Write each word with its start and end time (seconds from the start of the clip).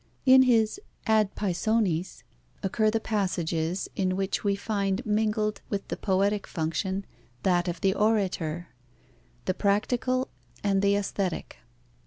In 0.25 0.41
his 0.41 0.79
Ad 1.05 1.35
Pisones 1.35 2.23
occur 2.63 2.89
the 2.89 2.99
passages, 2.99 3.87
in 3.95 4.15
which 4.15 4.43
we 4.43 4.55
find 4.55 5.05
mingled 5.05 5.61
with 5.69 5.87
the 5.89 5.95
poetic 5.95 6.47
function, 6.47 7.05
that 7.43 7.67
of 7.67 7.81
the 7.81 7.93
orator 7.93 8.69
the 9.45 9.53
practical 9.53 10.29
and 10.63 10.81
the 10.81 10.95
aesthetic. 10.95 11.57